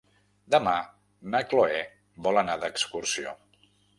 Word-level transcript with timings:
Demà 0.53 0.71
na 1.35 1.41
Cloè 1.51 1.83
vol 2.27 2.41
anar 2.45 2.57
d'excursió. 2.65 3.37